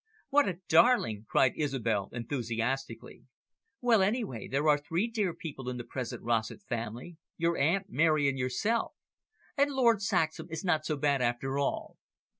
[0.31, 3.25] "What a darling!" cried Isobel enthusiastically.
[3.81, 8.27] "Well, anyway, there are three dear people in the present Rossett family, your Aunt, Mary,
[8.27, 8.93] and yourself.
[9.55, 11.97] And Lord Saxham is not so bad after all."